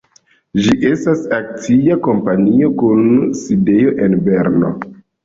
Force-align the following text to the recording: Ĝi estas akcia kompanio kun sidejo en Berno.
Ĝi 0.67 0.71
estas 0.91 1.19
akcia 1.37 1.97
kompanio 2.07 2.71
kun 2.79 3.05
sidejo 3.43 3.93
en 4.07 4.17
Berno. 4.31 4.73